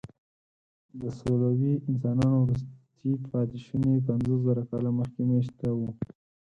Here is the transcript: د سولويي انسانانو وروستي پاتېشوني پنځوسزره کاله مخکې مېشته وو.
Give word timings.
د 0.99 1.01
سولويي 1.19 1.73
انسانانو 1.89 2.37
وروستي 2.41 3.11
پاتېشوني 3.31 3.93
پنځوسزره 4.07 4.63
کاله 4.69 4.89
مخکې 4.99 5.21
مېشته 5.29 5.67
وو. 5.77 5.89